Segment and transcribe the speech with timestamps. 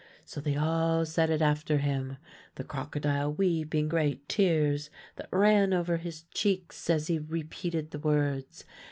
[0.25, 2.17] So they all said it after him,
[2.55, 8.63] the crocodile weeping great tears that ran over his cheeks as he repeated the words.